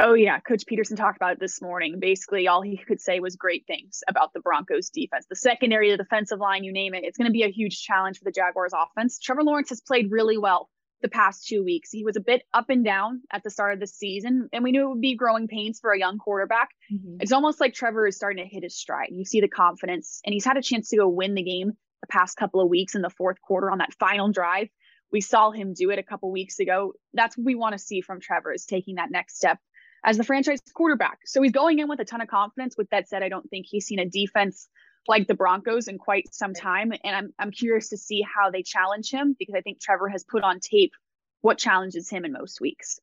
Oh 0.00 0.14
yeah, 0.14 0.40
Coach 0.40 0.64
Pederson 0.66 0.96
talked 0.96 1.16
about 1.16 1.34
it 1.34 1.40
this 1.40 1.62
morning. 1.62 1.98
Basically, 2.00 2.48
all 2.48 2.60
he 2.60 2.76
could 2.76 3.00
say 3.00 3.20
was 3.20 3.36
great 3.36 3.64
things 3.66 4.00
about 4.08 4.32
the 4.32 4.40
Broncos 4.40 4.90
defense. 4.90 5.26
The 5.28 5.36
secondary, 5.36 5.90
the 5.90 5.96
defensive 5.96 6.40
line, 6.40 6.64
you 6.64 6.72
name 6.72 6.94
it. 6.94 7.04
It's 7.04 7.18
going 7.18 7.26
to 7.26 7.32
be 7.32 7.44
a 7.44 7.50
huge 7.50 7.82
challenge 7.82 8.18
for 8.18 8.24
the 8.24 8.32
Jaguars 8.32 8.72
offense. 8.72 9.18
Trevor 9.18 9.44
Lawrence 9.44 9.68
has 9.68 9.80
played 9.80 10.10
really 10.10 10.38
well 10.38 10.68
the 11.02 11.08
past 11.08 11.46
two 11.46 11.64
weeks. 11.64 11.90
He 11.90 12.04
was 12.04 12.16
a 12.16 12.20
bit 12.20 12.42
up 12.52 12.70
and 12.70 12.84
down 12.84 13.22
at 13.32 13.42
the 13.42 13.50
start 13.50 13.74
of 13.74 13.80
the 13.80 13.86
season, 13.86 14.48
and 14.52 14.64
we 14.64 14.72
knew 14.72 14.86
it 14.86 14.88
would 14.90 15.00
be 15.00 15.14
growing 15.14 15.48
pains 15.48 15.78
for 15.80 15.92
a 15.92 15.98
young 15.98 16.18
quarterback. 16.18 16.70
Mm-hmm. 16.92 17.18
It's 17.20 17.32
almost 17.32 17.60
like 17.60 17.74
Trevor 17.74 18.06
is 18.06 18.16
starting 18.16 18.44
to 18.44 18.50
hit 18.50 18.62
his 18.62 18.76
stride. 18.76 19.10
You 19.12 19.24
see 19.24 19.40
the 19.40 19.48
confidence, 19.48 20.20
and 20.24 20.32
he's 20.32 20.44
had 20.44 20.56
a 20.56 20.62
chance 20.62 20.88
to 20.88 20.96
go 20.96 21.08
win 21.08 21.34
the 21.34 21.42
game 21.42 21.72
the 22.00 22.06
past 22.08 22.36
couple 22.36 22.60
of 22.60 22.68
weeks 22.68 22.94
in 22.94 23.02
the 23.02 23.10
fourth 23.10 23.40
quarter 23.40 23.70
on 23.70 23.78
that 23.78 23.94
final 23.98 24.30
drive. 24.30 24.68
We 25.10 25.20
saw 25.20 25.50
him 25.50 25.72
do 25.74 25.90
it 25.90 25.98
a 25.98 26.02
couple 26.02 26.30
weeks 26.30 26.58
ago. 26.58 26.92
That's 27.14 27.36
what 27.36 27.46
we 27.46 27.54
want 27.54 27.72
to 27.72 27.78
see 27.78 28.00
from 28.00 28.20
Trevor 28.20 28.52
is 28.52 28.66
taking 28.66 28.96
that 28.96 29.10
next 29.10 29.36
step 29.36 29.58
as 30.04 30.16
the 30.16 30.24
franchise 30.24 30.60
quarterback. 30.74 31.18
So 31.24 31.42
he's 31.42 31.52
going 31.52 31.78
in 31.78 31.88
with 31.88 32.00
a 32.00 32.04
ton 32.04 32.20
of 32.20 32.28
confidence. 32.28 32.76
With 32.76 32.90
that 32.90 33.08
said, 33.08 33.22
I 33.22 33.28
don't 33.28 33.48
think 33.48 33.66
he's 33.68 33.86
seen 33.86 33.98
a 33.98 34.08
defense 34.08 34.68
like 35.08 35.26
the 35.26 35.34
Broncos 35.34 35.88
in 35.88 35.98
quite 35.98 36.32
some 36.32 36.54
time. 36.54 36.92
And 37.02 37.16
I'm 37.16 37.32
I'm 37.38 37.50
curious 37.50 37.88
to 37.88 37.96
see 37.96 38.22
how 38.22 38.50
they 38.50 38.62
challenge 38.62 39.10
him 39.10 39.34
because 39.38 39.54
I 39.56 39.62
think 39.62 39.80
Trevor 39.80 40.08
has 40.08 40.22
put 40.22 40.44
on 40.44 40.60
tape 40.60 40.92
what 41.40 41.58
challenges 41.58 42.10
him 42.10 42.24
in 42.24 42.32
most 42.32 42.60
weeks. 42.60 43.00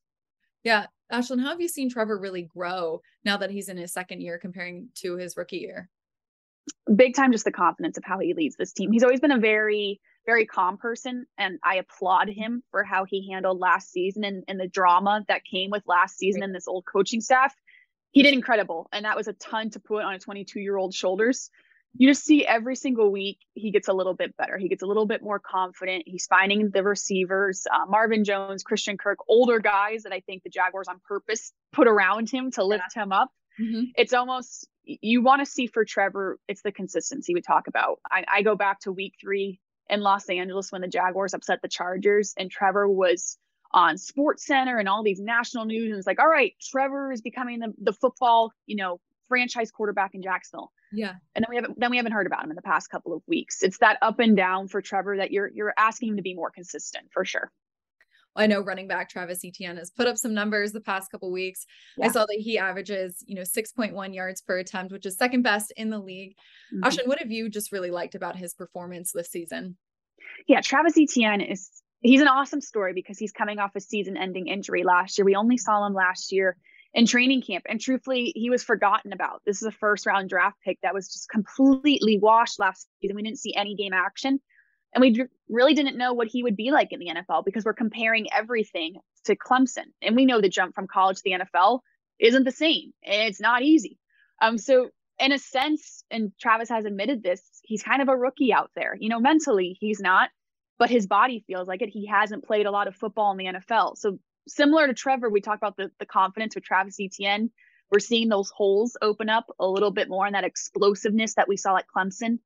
Yeah. 0.62 0.86
Ashlyn, 1.12 1.40
how 1.40 1.50
have 1.50 1.60
you 1.60 1.68
seen 1.68 1.90
Trevor 1.90 2.18
really 2.18 2.42
grow 2.42 3.00
now 3.24 3.36
that 3.36 3.50
he's 3.50 3.68
in 3.68 3.76
his 3.76 3.92
second 3.92 4.20
year 4.20 4.38
comparing 4.38 4.88
to 4.96 5.16
his 5.16 5.36
rookie 5.36 5.58
year? 5.58 5.88
Big 6.94 7.14
time, 7.14 7.30
just 7.30 7.44
the 7.44 7.52
confidence 7.52 7.96
of 7.96 8.04
how 8.04 8.18
he 8.18 8.34
leads 8.34 8.56
this 8.56 8.72
team. 8.72 8.90
He's 8.90 9.04
always 9.04 9.20
been 9.20 9.30
a 9.30 9.38
very, 9.38 10.00
very 10.26 10.46
calm 10.46 10.76
person, 10.76 11.24
and 11.38 11.60
I 11.62 11.76
applaud 11.76 12.28
him 12.28 12.64
for 12.72 12.82
how 12.82 13.04
he 13.04 13.30
handled 13.30 13.60
last 13.60 13.92
season 13.92 14.24
and, 14.24 14.42
and 14.48 14.58
the 14.58 14.66
drama 14.66 15.24
that 15.28 15.44
came 15.44 15.70
with 15.70 15.84
last 15.86 16.18
season 16.18 16.42
and 16.42 16.52
this 16.52 16.66
old 16.66 16.84
coaching 16.84 17.20
staff. 17.20 17.54
He 18.10 18.24
did 18.24 18.34
incredible, 18.34 18.88
and 18.92 19.04
that 19.04 19.16
was 19.16 19.28
a 19.28 19.34
ton 19.34 19.70
to 19.70 19.80
put 19.80 20.02
on 20.02 20.14
a 20.14 20.18
22 20.18 20.58
year 20.58 20.76
old 20.76 20.92
shoulders 20.92 21.50
you 21.98 22.08
just 22.08 22.24
see 22.24 22.46
every 22.46 22.76
single 22.76 23.10
week 23.10 23.38
he 23.54 23.70
gets 23.70 23.88
a 23.88 23.92
little 23.92 24.14
bit 24.14 24.36
better. 24.36 24.58
He 24.58 24.68
gets 24.68 24.82
a 24.82 24.86
little 24.86 25.06
bit 25.06 25.22
more 25.22 25.38
confident. 25.38 26.04
He's 26.06 26.26
finding 26.26 26.70
the 26.70 26.82
receivers, 26.82 27.66
uh, 27.72 27.86
Marvin 27.88 28.24
Jones, 28.24 28.62
Christian 28.62 28.98
Kirk, 28.98 29.18
older 29.28 29.60
guys 29.60 30.02
that 30.02 30.12
I 30.12 30.20
think 30.20 30.42
the 30.42 30.50
Jaguars 30.50 30.88
on 30.88 31.00
purpose 31.06 31.52
put 31.72 31.88
around 31.88 32.30
him 32.30 32.50
to 32.52 32.64
lift 32.64 32.84
yeah. 32.94 33.02
him 33.02 33.12
up. 33.12 33.30
Mm-hmm. 33.60 33.84
It's 33.96 34.12
almost 34.12 34.68
you 34.84 35.22
want 35.22 35.40
to 35.40 35.46
see 35.46 35.66
for 35.66 35.84
Trevor. 35.84 36.38
It's 36.48 36.62
the 36.62 36.72
consistency 36.72 37.34
we 37.34 37.40
talk 37.40 37.66
about. 37.66 37.98
I, 38.10 38.24
I 38.28 38.42
go 38.42 38.54
back 38.54 38.80
to 38.80 38.92
week 38.92 39.14
three 39.20 39.60
in 39.88 40.00
Los 40.00 40.28
Angeles 40.28 40.70
when 40.70 40.82
the 40.82 40.88
Jaguars 40.88 41.34
upset 41.34 41.62
the 41.62 41.68
Chargers, 41.68 42.34
and 42.36 42.50
Trevor 42.50 42.88
was 42.88 43.38
on 43.72 43.98
Sports 43.98 44.46
Center 44.46 44.78
and 44.78 44.88
all 44.88 45.02
these 45.02 45.20
national 45.20 45.64
news, 45.64 45.90
and 45.90 45.98
it's 45.98 46.06
like, 46.06 46.20
all 46.20 46.28
right, 46.28 46.54
Trevor 46.60 47.12
is 47.12 47.20
becoming 47.20 47.60
the 47.60 47.72
the 47.78 47.92
football, 47.92 48.52
you 48.66 48.76
know, 48.76 49.00
franchise 49.28 49.70
quarterback 49.70 50.14
in 50.14 50.22
Jacksonville. 50.22 50.72
Yeah. 50.92 51.14
And 51.34 51.44
then 51.44 51.46
we 51.48 51.56
haven't 51.56 51.78
then 51.78 51.90
we 51.90 51.96
haven't 51.96 52.12
heard 52.12 52.26
about 52.26 52.44
him 52.44 52.50
in 52.50 52.56
the 52.56 52.62
past 52.62 52.90
couple 52.90 53.12
of 53.12 53.22
weeks. 53.26 53.62
It's 53.62 53.78
that 53.78 53.98
up 54.02 54.18
and 54.18 54.36
down 54.36 54.68
for 54.68 54.80
Trevor 54.80 55.16
that 55.16 55.30
you're 55.30 55.50
you're 55.54 55.74
asking 55.76 56.10
him 56.10 56.16
to 56.16 56.22
be 56.22 56.34
more 56.34 56.50
consistent 56.50 57.06
for 57.12 57.24
sure. 57.24 57.50
I 58.36 58.46
know 58.46 58.60
running 58.60 58.86
back 58.86 59.08
Travis 59.08 59.44
Etienne 59.44 59.78
has 59.78 59.90
put 59.90 60.06
up 60.06 60.18
some 60.18 60.34
numbers 60.34 60.72
the 60.72 60.80
past 60.80 61.10
couple 61.10 61.32
weeks. 61.32 61.66
Yeah. 61.96 62.06
I 62.06 62.08
saw 62.10 62.26
that 62.26 62.38
he 62.38 62.58
averages, 62.58 63.24
you 63.26 63.34
know, 63.34 63.42
6.1 63.42 64.14
yards 64.14 64.42
per 64.42 64.58
attempt, 64.58 64.92
which 64.92 65.06
is 65.06 65.16
second 65.16 65.42
best 65.42 65.72
in 65.76 65.90
the 65.90 65.98
league. 65.98 66.36
mm 66.72 66.80
hmm 66.80 66.84
Ashlyn, 66.84 67.08
what 67.08 67.18
have 67.18 67.30
you 67.30 67.48
just 67.48 67.72
really 67.72 67.90
liked 67.90 68.14
about 68.14 68.36
his 68.36 68.52
performance 68.54 69.12
this 69.12 69.30
season? 69.30 69.76
Yeah, 70.46 70.60
Travis 70.60 70.98
Etienne 70.98 71.40
is 71.40 71.70
he's 72.00 72.20
an 72.20 72.28
awesome 72.28 72.60
story 72.60 72.92
because 72.92 73.18
he's 73.18 73.32
coming 73.32 73.58
off 73.58 73.74
a 73.74 73.80
season 73.80 74.16
ending 74.16 74.48
injury 74.48 74.84
last 74.84 75.18
year. 75.18 75.24
We 75.24 75.34
only 75.34 75.56
saw 75.56 75.86
him 75.86 75.94
last 75.94 76.30
year 76.30 76.56
in 76.96 77.04
training 77.04 77.42
camp. 77.42 77.66
And 77.68 77.78
truthfully, 77.78 78.32
he 78.34 78.48
was 78.48 78.64
forgotten 78.64 79.12
about. 79.12 79.42
This 79.44 79.58
is 79.58 79.68
a 79.68 79.70
first 79.70 80.06
round 80.06 80.30
draft 80.30 80.56
pick 80.64 80.78
that 80.82 80.94
was 80.94 81.12
just 81.12 81.28
completely 81.28 82.18
washed 82.18 82.58
last 82.58 82.88
season. 83.00 83.14
We 83.14 83.22
didn't 83.22 83.38
see 83.38 83.54
any 83.54 83.76
game 83.76 83.92
action. 83.92 84.40
And 84.94 85.02
we 85.02 85.10
d- 85.10 85.24
really 85.50 85.74
didn't 85.74 85.98
know 85.98 86.14
what 86.14 86.28
he 86.28 86.42
would 86.42 86.56
be 86.56 86.70
like 86.70 86.92
in 86.92 86.98
the 86.98 87.08
NFL 87.08 87.44
because 87.44 87.66
we're 87.66 87.74
comparing 87.74 88.32
everything 88.32 88.96
to 89.26 89.36
Clemson. 89.36 89.92
And 90.00 90.16
we 90.16 90.24
know 90.24 90.40
the 90.40 90.48
jump 90.48 90.74
from 90.74 90.86
college 90.86 91.18
to 91.18 91.22
the 91.22 91.32
NFL 91.32 91.80
isn't 92.18 92.44
the 92.44 92.50
same. 92.50 92.94
It's 93.02 93.42
not 93.42 93.62
easy. 93.62 93.98
Um, 94.40 94.56
so 94.56 94.88
in 95.20 95.32
a 95.32 95.38
sense, 95.38 96.02
and 96.10 96.32
Travis 96.40 96.70
has 96.70 96.86
admitted 96.86 97.22
this, 97.22 97.42
he's 97.62 97.82
kind 97.82 98.00
of 98.00 98.08
a 98.08 98.16
rookie 98.16 98.54
out 98.54 98.70
there. 98.74 98.96
You 98.98 99.10
know, 99.10 99.20
mentally 99.20 99.76
he's 99.78 100.00
not, 100.00 100.30
but 100.78 100.88
his 100.88 101.06
body 101.06 101.44
feels 101.46 101.68
like 101.68 101.82
it. 101.82 101.90
He 101.90 102.06
hasn't 102.06 102.46
played 102.46 102.64
a 102.64 102.70
lot 102.70 102.88
of 102.88 102.96
football 102.96 103.32
in 103.32 103.36
the 103.36 103.44
NFL. 103.44 103.98
So 103.98 104.18
similar 104.48 104.86
to 104.86 104.94
Trevor, 104.94 105.28
we 105.30 105.40
talked 105.40 105.62
about 105.62 105.76
the, 105.76 105.90
the 105.98 106.06
confidence 106.06 106.54
with 106.54 106.64
Travis 106.64 106.98
Etienne. 107.00 107.50
we're 107.90 107.98
seeing 107.98 108.28
those 108.28 108.50
holes 108.50 108.96
open 109.02 109.28
up 109.28 109.46
a 109.58 109.66
little 109.66 109.90
bit 109.90 110.08
more 110.08 110.26
and 110.26 110.34
that 110.34 110.44
explosiveness 110.44 111.34
that 111.34 111.48
we 111.48 111.56
saw 111.56 111.76
at 111.76 111.86
Clemson. 111.94 112.38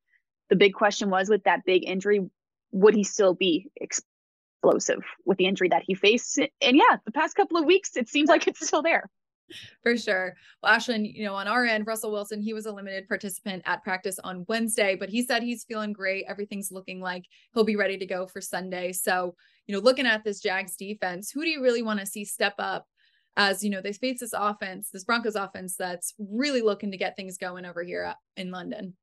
The 0.49 0.57
big 0.57 0.75
question 0.75 1.11
was 1.11 1.29
with 1.29 1.45
that 1.45 1.65
big 1.65 1.89
injury, 1.89 2.29
would 2.73 2.95
he 2.95 3.05
still 3.05 3.35
be 3.35 3.71
explosive 3.77 5.03
with 5.25 5.39
the 5.39 5.47
injury 5.47 5.69
that 5.69 5.85
he 5.87 5.95
faced? 5.95 6.39
And 6.39 6.77
yeah, 6.77 6.97
the 7.05 7.13
past 7.13 7.37
couple 7.37 7.57
of 7.57 7.65
weeks, 7.65 7.97
it 7.97 8.09
seems 8.09 8.29
like 8.29 8.47
it's 8.47 8.67
still 8.67 8.83
there. 8.83 9.09
For 9.83 9.97
sure. 9.97 10.35
Well, 10.63 10.77
Ashlyn, 10.77 11.13
you 11.13 11.25
know, 11.25 11.35
on 11.35 11.49
our 11.49 11.65
end, 11.65 11.87
Russell 11.87 12.13
Wilson, 12.13 12.41
he 12.41 12.53
was 12.53 12.67
a 12.67 12.73
limited 12.73 13.09
participant 13.09 13.63
at 13.67 13.83
practice 13.83 14.19
on 14.23 14.45
Wednesday, 14.49 14.97
but 14.97 15.09
he 15.09 15.23
said 15.23 15.43
he's 15.43 15.65
feeling 15.65 15.93
great. 15.93 16.25
Everything's 16.29 16.73
looking 16.73 17.01
like 17.01 17.25
he'll 17.55 17.65
be 17.65 17.77
ready 17.77 17.99
to 17.99 18.07
go 18.07 18.27
for 18.27 18.41
Sunday. 18.41 18.93
So, 18.93 19.35
you 19.67 19.75
know, 19.75 19.81
looking 19.81 20.07
at 20.07 20.25
this 20.25 20.41
Jags 20.41 20.77
defense, 20.77 21.31
who 21.31 21.43
do 21.43 21.49
you 21.49 21.63
really 21.63 21.83
want 21.83 22.01
to 22.01 22.07
see 22.07 22.25
step 22.25 22.55
up 22.59 22.87
as, 23.37 23.63
you 23.63 23.71
know, 23.71 23.81
they 23.81 23.93
face 23.93 24.21
this 24.21 24.35
offense, 24.37 24.91
this 24.91 25.05
Broncos 25.05 25.37
offense 25.37 25.77
that's 25.77 26.15
really 26.19 26.63
looking 26.63 26.91
to 26.91 26.97
get 26.99 27.17
things 27.17 27.39
going 27.39 27.65
over 27.65 27.83
here 27.83 28.15
in 28.37 28.51
London? 28.51 28.95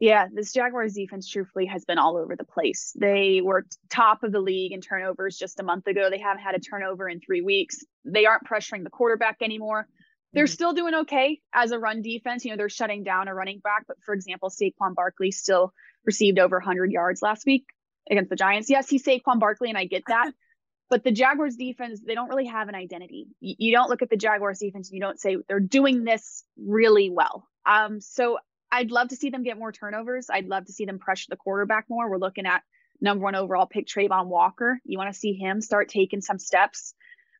Yeah, 0.00 0.28
this 0.32 0.54
Jaguars 0.54 0.94
defense 0.94 1.28
truthfully 1.28 1.66
has 1.66 1.84
been 1.84 1.98
all 1.98 2.16
over 2.16 2.34
the 2.34 2.44
place. 2.44 2.96
They 2.98 3.42
were 3.44 3.66
top 3.90 4.22
of 4.22 4.32
the 4.32 4.40
league 4.40 4.72
in 4.72 4.80
turnovers 4.80 5.36
just 5.36 5.60
a 5.60 5.62
month 5.62 5.86
ago. 5.86 6.08
They 6.08 6.18
haven't 6.18 6.42
had 6.42 6.54
a 6.54 6.58
turnover 6.58 7.06
in 7.06 7.20
three 7.20 7.42
weeks. 7.42 7.84
They 8.06 8.24
aren't 8.24 8.48
pressuring 8.48 8.82
the 8.82 8.90
quarterback 8.90 9.36
anymore. 9.42 9.86
They're 10.32 10.46
mm-hmm. 10.46 10.52
still 10.52 10.72
doing 10.72 10.94
okay 10.94 11.40
as 11.52 11.70
a 11.70 11.78
run 11.78 12.00
defense. 12.00 12.46
You 12.46 12.52
know, 12.52 12.56
they're 12.56 12.70
shutting 12.70 13.04
down 13.04 13.28
a 13.28 13.34
running 13.34 13.58
back. 13.58 13.84
But 13.86 13.98
for 14.02 14.14
example, 14.14 14.48
Saquon 14.48 14.94
Barkley 14.94 15.32
still 15.32 15.74
received 16.06 16.38
over 16.38 16.56
100 16.56 16.90
yards 16.90 17.20
last 17.20 17.44
week 17.44 17.66
against 18.10 18.30
the 18.30 18.36
Giants. 18.36 18.70
Yes, 18.70 18.88
he's 18.88 19.04
Saquon 19.04 19.38
Barkley, 19.38 19.68
and 19.68 19.76
I 19.76 19.84
get 19.84 20.04
that. 20.08 20.32
but 20.90 21.04
the 21.04 21.12
Jaguars 21.12 21.56
defense, 21.56 22.00
they 22.04 22.14
don't 22.14 22.28
really 22.28 22.46
have 22.46 22.68
an 22.68 22.74
identity. 22.74 23.28
You, 23.40 23.54
you 23.58 23.72
don't 23.72 23.90
look 23.90 24.00
at 24.00 24.08
the 24.08 24.16
Jaguars 24.16 24.58
defense 24.58 24.88
and 24.88 24.94
you 24.94 25.00
don't 25.00 25.20
say 25.20 25.36
they're 25.46 25.60
doing 25.60 26.04
this 26.04 26.42
really 26.58 27.10
well. 27.10 27.46
Um, 27.66 28.00
so 28.00 28.38
I'd 28.72 28.90
love 28.90 29.08
to 29.08 29.16
see 29.16 29.30
them 29.30 29.42
get 29.42 29.58
more 29.58 29.72
turnovers. 29.72 30.28
I'd 30.30 30.46
love 30.46 30.66
to 30.66 30.72
see 30.72 30.84
them 30.84 30.98
pressure 30.98 31.26
the 31.28 31.36
quarterback 31.36 31.86
more. 31.88 32.08
We're 32.08 32.18
looking 32.18 32.46
at 32.46 32.62
number 33.00 33.24
one 33.24 33.34
overall 33.34 33.66
pick 33.66 33.86
Travon 33.86 34.26
Walker. 34.26 34.80
You 34.84 34.98
want 34.98 35.12
to 35.12 35.18
see 35.18 35.32
him 35.32 35.60
start 35.60 35.88
taking 35.88 36.20
some 36.20 36.38
steps. 36.38 36.94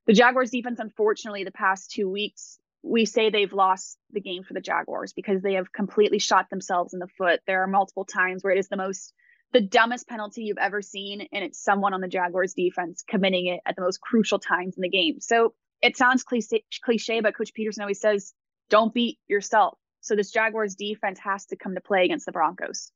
The 0.06 0.12
Jaguars 0.12 0.50
defense, 0.50 0.80
unfortunately, 0.80 1.44
the 1.44 1.52
past 1.52 1.90
two 1.92 2.08
weeks, 2.08 2.58
we 2.82 3.04
say 3.04 3.30
they've 3.30 3.52
lost 3.52 3.99
the 4.10 4.20
game 4.20 4.42
for 4.42 4.54
the 4.54 4.60
Jaguars 4.60 5.12
because 5.12 5.42
they 5.42 5.54
have 5.54 5.72
completely 5.72 6.18
shot 6.18 6.49
themselves 6.50 6.94
in 6.94 6.99
the 6.99 7.08
foot. 7.18 7.40
There 7.46 7.62
are 7.62 7.66
multiple 7.66 8.06
times 8.06 8.42
where 8.42 8.54
it 8.54 8.58
is 8.58 8.68
the 8.68 8.76
most, 8.76 9.12
the 9.52 9.60
dumbest 9.60 10.08
penalty 10.08 10.44
you've 10.44 10.58
ever 10.58 10.80
seen, 10.80 11.28
and 11.32 11.44
it's 11.44 11.62
someone 11.62 11.92
on 11.92 12.00
the 12.00 12.08
Jaguars 12.08 12.54
defense 12.54 13.04
committing 13.06 13.46
it 13.46 13.60
at 13.66 13.76
the 13.76 13.82
most 13.82 14.00
crucial 14.00 14.38
times 14.38 14.76
in 14.76 14.82
the 14.82 14.88
game. 14.88 15.20
So 15.20 15.52
it 15.82 15.96
sounds 15.96 16.25
cliche, 16.25 16.64
cliche 16.82 17.20
but 17.20 17.37
Coach 17.37 17.52
Pederson 17.56 17.80
always 17.82 18.00
says, 18.00 18.32
don't 18.70 18.94
beat 18.94 19.18
yourself. 19.28 19.78
So 20.00 20.16
this 20.16 20.30
Jaguars 20.30 20.75
defense 20.75 21.19
has 21.21 21.47
to 21.47 21.57
come 21.57 21.75
to 21.75 21.80
play 21.80 22.04
against 22.04 22.26
the 22.26 22.33
Broncos. 22.33 22.92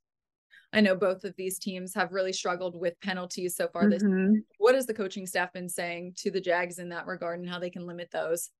I 0.73 0.81
know 0.81 0.97
both 0.97 1.25
of 1.25 1.35
these 1.37 1.59
teams 1.59 1.95
have 1.95 2.13
really 2.13 2.33
struggled 2.33 2.79
with 2.79 3.01
penalties 3.01 3.55
so 3.55 3.69
far 3.69 3.89
this 3.89 4.03
mm-hmm. 4.03 4.39
What 4.59 4.75
has 4.75 4.87
the 4.87 4.95
coaching 4.95 5.27
staff 5.27 5.53
been 5.53 5.69
saying 5.69 6.15
to 6.19 6.33
the 6.33 6.41
Jags 6.41 6.81
in 6.81 6.89
that 6.89 7.07
regard 7.07 7.39
and 7.39 7.49
how 7.49 7.61
they 7.61 7.71
can 7.71 7.87
limit 7.87 8.11
those? 8.11 8.51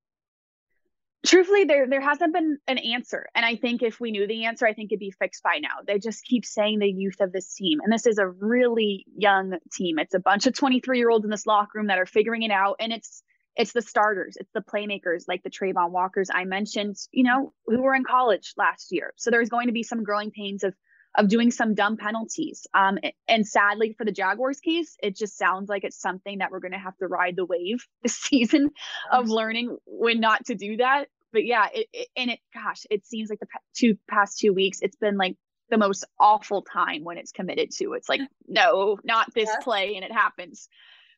Truthfully, 1.25 1.65
there 1.65 1.87
there 1.87 2.01
hasn't 2.01 2.33
been 2.33 2.57
an 2.67 2.77
answer. 2.77 3.25
And 3.35 3.45
I 3.45 3.55
think 3.55 3.81
if 3.81 3.99
we 3.99 4.11
knew 4.11 4.27
the 4.27 4.45
answer, 4.45 4.65
I 4.65 4.73
think 4.73 4.91
it'd 4.91 4.99
be 4.99 5.11
fixed 5.11 5.43
by 5.43 5.57
now. 5.59 5.81
They 5.85 5.99
just 5.99 6.23
keep 6.23 6.45
saying 6.45 6.79
the 6.79 6.87
youth 6.87 7.19
of 7.19 7.31
this 7.33 7.53
team. 7.53 7.79
And 7.83 7.91
this 7.91 8.05
is 8.05 8.17
a 8.17 8.27
really 8.27 9.05
young 9.17 9.57
team. 9.73 9.97
It's 9.99 10.13
a 10.13 10.19
bunch 10.19 10.45
of 10.45 10.53
23 10.53 10.97
year 10.97 11.09
olds 11.09 11.25
in 11.25 11.31
this 11.31 11.47
locker 11.47 11.79
room 11.79 11.87
that 11.87 11.97
are 11.97 12.05
figuring 12.05 12.43
it 12.43 12.51
out. 12.51 12.75
And 12.79 12.93
it's 12.93 13.23
it's 13.55 13.73
the 13.73 13.81
starters, 13.81 14.37
it's 14.39 14.51
the 14.53 14.61
playmakers 14.61 15.25
like 15.27 15.43
the 15.43 15.49
Travon 15.49 15.91
Walkers 15.91 16.29
I 16.33 16.43
mentioned, 16.45 16.97
you 17.11 17.23
know, 17.23 17.53
who 17.65 17.81
were 17.81 17.95
in 17.95 18.03
college 18.03 18.53
last 18.57 18.91
year. 18.91 19.13
So 19.15 19.31
there's 19.31 19.49
going 19.49 19.67
to 19.67 19.73
be 19.73 19.83
some 19.83 20.03
growing 20.03 20.31
pains 20.31 20.63
of 20.63 20.73
of 21.17 21.29
doing 21.29 21.49
some 21.49 21.73
dumb 21.75 21.97
penalties. 21.97 22.67
Um, 22.73 22.97
and 23.27 23.47
sadly 23.47 23.95
for 23.97 24.03
the 24.05 24.11
Jaguars 24.11 24.59
case, 24.59 24.97
it 25.01 25.15
just 25.15 25.37
sounds 25.37 25.69
like 25.69 25.85
it's 25.85 25.99
something 25.99 26.39
that 26.39 26.51
we're 26.51 26.59
going 26.59 26.73
to 26.73 26.77
have 26.77 26.97
to 26.97 27.07
ride 27.07 27.37
the 27.37 27.45
wave 27.45 27.85
this 28.03 28.17
season 28.17 28.69
of 29.11 29.29
learning 29.29 29.77
when 29.85 30.19
not 30.19 30.45
to 30.47 30.55
do 30.55 30.77
that. 30.77 31.05
But 31.31 31.45
yeah, 31.45 31.67
it, 31.73 31.87
it 31.93 32.07
and 32.15 32.31
it, 32.31 32.39
gosh, 32.53 32.85
it 32.89 33.05
seems 33.05 33.29
like 33.29 33.39
the 33.39 33.47
two 33.75 33.97
past 34.09 34.39
two 34.39 34.53
weeks, 34.53 34.79
it's 34.81 34.95
been 34.95 35.17
like 35.17 35.35
the 35.69 35.77
most 35.77 36.05
awful 36.19 36.61
time 36.61 37.03
when 37.03 37.17
it's 37.17 37.31
committed 37.31 37.71
to. 37.77 37.93
It's 37.93 38.07
like, 38.07 38.21
no, 38.47 38.97
not 39.03 39.33
this 39.33 39.49
yeah. 39.51 39.63
play, 39.63 39.95
and 39.95 40.05
it 40.05 40.11
happens. 40.11 40.69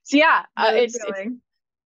So 0.04 0.18
yeah, 0.18 0.44
uh, 0.56 0.72
it's, 0.74 0.96
it's 0.96 1.30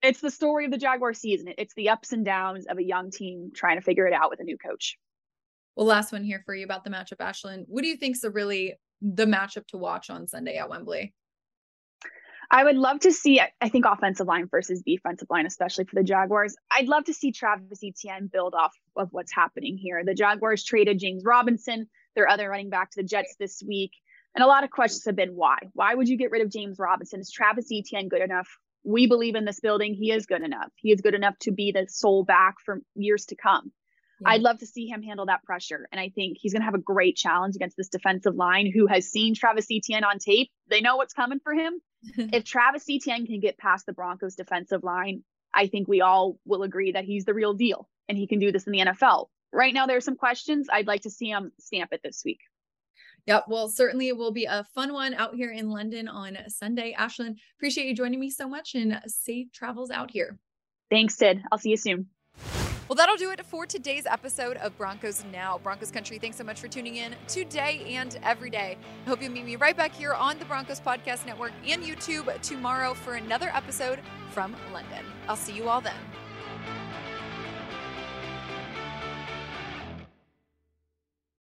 it's 0.02 0.20
the 0.20 0.30
story 0.30 0.64
of 0.64 0.70
the 0.70 0.78
Jaguar 0.78 1.12
season. 1.14 1.52
It's 1.58 1.74
the 1.74 1.90
ups 1.90 2.12
and 2.12 2.24
downs 2.24 2.66
of 2.66 2.78
a 2.78 2.84
young 2.84 3.10
team 3.10 3.50
trying 3.54 3.76
to 3.76 3.82
figure 3.82 4.06
it 4.06 4.12
out 4.12 4.30
with 4.30 4.40
a 4.40 4.44
new 4.44 4.58
coach. 4.58 4.96
Well, 5.76 5.86
last 5.86 6.12
one 6.12 6.24
here 6.24 6.42
for 6.44 6.54
you 6.54 6.64
about 6.64 6.84
the 6.84 6.90
matchup, 6.90 7.18
Ashlyn. 7.18 7.64
What 7.68 7.82
do 7.82 7.88
you 7.88 7.96
think 7.96 8.16
is 8.16 8.24
really 8.32 8.74
the 9.00 9.26
matchup 9.26 9.66
to 9.68 9.78
watch 9.78 10.10
on 10.10 10.26
Sunday 10.26 10.56
at 10.56 10.68
Wembley? 10.68 11.14
I 12.50 12.64
would 12.64 12.76
love 12.76 13.00
to 13.00 13.12
see, 13.12 13.40
I 13.60 13.68
think, 13.68 13.84
offensive 13.84 14.26
line 14.26 14.48
versus 14.50 14.82
defensive 14.82 15.28
line, 15.28 15.44
especially 15.44 15.84
for 15.84 15.96
the 15.96 16.02
Jaguars. 16.02 16.56
I'd 16.70 16.88
love 16.88 17.04
to 17.04 17.14
see 17.14 17.30
Travis 17.30 17.80
Etienne 17.84 18.28
build 18.32 18.54
off 18.54 18.74
of 18.96 19.08
what's 19.12 19.34
happening 19.34 19.76
here. 19.76 20.02
The 20.02 20.14
Jaguars 20.14 20.64
traded 20.64 20.98
James 20.98 21.24
Robinson, 21.24 21.88
their 22.14 22.28
other 22.28 22.48
running 22.48 22.70
back, 22.70 22.90
to 22.92 23.02
the 23.02 23.06
Jets 23.06 23.36
this 23.38 23.62
week. 23.66 23.92
And 24.34 24.42
a 24.42 24.46
lot 24.46 24.64
of 24.64 24.70
questions 24.70 25.04
have 25.04 25.16
been 25.16 25.36
why? 25.36 25.58
Why 25.74 25.94
would 25.94 26.08
you 26.08 26.16
get 26.16 26.30
rid 26.30 26.42
of 26.42 26.50
James 26.50 26.78
Robinson? 26.78 27.20
Is 27.20 27.30
Travis 27.30 27.68
Etienne 27.70 28.08
good 28.08 28.22
enough? 28.22 28.48
We 28.85 29.06
believe 29.06 29.35
in 29.35 29.44
this 29.44 29.61
building. 29.61 29.94
He 29.94 30.12
is 30.12 30.26
good 30.26 30.42
enough. 30.42 30.70
He 30.76 30.92
is 30.92 31.00
good 31.00 31.14
enough 31.14 31.38
to 31.40 31.52
be 31.52 31.73
the 31.73 31.87
sole 31.88 32.25
back 32.25 32.56
for 32.64 32.80
years 32.94 33.26
to 33.26 33.37
come. 33.37 33.73
Yeah. 34.20 34.30
I'd 34.30 34.42
love 34.42 34.58
to 34.58 34.66
see 34.66 34.87
him 34.87 35.02
handle 35.02 35.26
that 35.26 35.44
pressure. 35.44 35.88
And 35.92 36.00
I 36.00 36.08
think 36.08 36.38
he's 36.40 36.52
going 36.52 36.62
to 36.62 36.66
have 36.66 36.75
a 36.75 36.78
great 36.78 37.16
challenge 37.16 37.54
against 37.54 37.76
this 37.76 37.88
defensive 37.88 38.35
line 38.35 38.70
who 38.73 38.87
has 38.87 39.06
seen 39.06 39.35
Travis 39.35 39.66
Etienne 39.70 40.04
on 40.04 40.18
tape. 40.18 40.50
They 40.68 40.80
know 40.80 40.97
what's 40.97 41.14
coming 41.14 41.40
for 41.42 41.54
him. 41.54 41.80
if 42.16 42.44
Travis 42.44 42.85
Etienne 42.88 43.26
can 43.26 43.40
get 43.40 43.58
past 43.58 43.87
the 43.87 43.92
Broncos 43.92 44.35
defensive 44.35 44.82
line, 44.82 45.23
I 45.54 45.66
think 45.66 45.88
we 45.88 46.00
all 46.00 46.38
will 46.44 46.62
agree 46.62 46.92
that 46.92 47.04
he's 47.04 47.25
the 47.25 47.35
real 47.35 47.54
deal 47.54 47.88
and 48.08 48.18
he 48.18 48.26
can 48.26 48.38
do 48.38 48.52
this 48.52 48.66
in 48.66 48.73
the 48.73 48.80
NFL. 48.80 49.26
Right 49.52 49.73
now, 49.73 49.87
there 49.87 49.97
are 49.97 50.02
some 50.02 50.16
questions. 50.16 50.68
I'd 50.70 50.87
like 50.87 51.02
to 51.02 51.11
see 51.11 51.30
him 51.30 51.52
stamp 51.58 51.92
it 51.92 52.00
this 52.02 52.23
week. 52.25 52.40
Yep. 53.28 53.44
Well, 53.49 53.68
certainly 53.68 54.08
it 54.08 54.16
will 54.16 54.32
be 54.32 54.47
a 54.47 54.64
fun 54.75 54.94
one 54.94 55.12
out 55.12 55.35
here 55.35 55.50
in 55.50 55.68
London 55.68 56.08
on 56.08 56.38
Sunday. 56.49 56.97
Ashlyn, 56.99 57.37
appreciate 57.58 57.87
you 57.87 57.94
joining 57.94 58.18
me 58.18 58.30
so 58.30 58.49
much 58.49 58.75
and 58.75 58.99
safe 59.06 59.52
travels 59.52 59.90
out 59.90 60.11
here. 60.11 60.38
Thanks, 60.90 61.16
Sid. 61.16 61.42
I'll 61.52 61.58
see 61.58 61.68
you 61.68 61.76
soon. 61.76 62.06
Well, 62.88 62.97
that'll 62.97 63.16
do 63.18 63.30
it 63.30 63.44
for 63.44 63.66
today's 63.66 64.06
episode 64.06 64.56
of 64.56 64.75
Broncos 64.78 65.23
Now. 65.30 65.58
Broncos 65.62 65.90
Country, 65.90 66.18
thanks 66.18 66.38
so 66.38 66.44
much 66.44 66.58
for 66.58 66.68
tuning 66.68 66.97
in 66.97 67.14
today 67.26 67.85
and 67.90 68.18
every 68.23 68.49
day. 68.49 68.78
I 69.04 69.08
hope 69.11 69.23
you 69.23 69.28
meet 69.28 69.44
me 69.44 69.56
right 69.56 69.76
back 69.76 69.92
here 69.92 70.14
on 70.14 70.38
the 70.38 70.47
Broncos 70.47 70.80
Podcast 70.80 71.26
Network 71.26 71.52
and 71.66 71.82
YouTube 71.82 72.40
tomorrow 72.40 72.94
for 72.94 73.16
another 73.16 73.50
episode 73.52 74.00
from 74.30 74.56
London. 74.73 75.04
I'll 75.28 75.37
see 75.37 75.52
you 75.52 75.68
all 75.68 75.82
then. 75.82 75.92